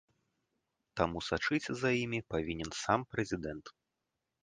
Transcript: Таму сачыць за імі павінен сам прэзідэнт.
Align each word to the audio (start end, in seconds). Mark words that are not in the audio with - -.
Таму 1.01 1.21
сачыць 1.27 1.69
за 1.83 1.89
імі 2.03 2.25
павінен 2.35 2.69
сам 2.83 2.99
прэзідэнт. 3.15 3.65